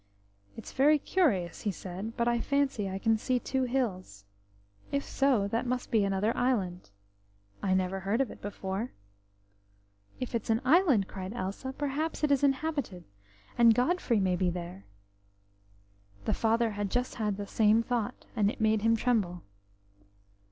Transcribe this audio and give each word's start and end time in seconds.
"It's 0.57 0.71
very 0.73 0.97
curious," 0.97 1.61
he 1.61 1.69
said, 1.71 2.17
"but 2.17 2.27
I 2.27 2.41
fancy 2.41 2.89
I 2.89 2.97
can 2.97 3.17
see 3.19 3.37
two 3.39 3.65
hills. 3.65 4.25
If 4.91 5.03
so, 5.05 5.47
that 5.49 5.67
must 5.67 5.91
be 5.91 6.03
another 6.03 6.35
island. 6.35 6.89
I 7.61 7.75
never 7.75 7.99
heard 7.99 8.19
of 8.19 8.31
it 8.31 8.41
before." 8.41 8.93
"If 10.19 10.33
it's 10.33 10.49
an 10.49 10.59
island," 10.65 11.07
cried 11.07 11.33
Elsa, 11.33 11.71
"perhaps 11.73 12.23
it 12.23 12.31
is 12.31 12.43
inhabited, 12.43 13.03
and 13.59 13.75
Godfrey 13.75 14.19
may 14.19 14.35
be 14.35 14.49
there." 14.49 14.85
The 16.25 16.33
father 16.33 16.71
had 16.71 16.89
just 16.89 17.19
the 17.19 17.45
same 17.45 17.83
thought, 17.83 18.25
and 18.35 18.49
it 18.49 18.59
made 18.59 18.81
him 18.81 18.95
tremble. 18.95 19.43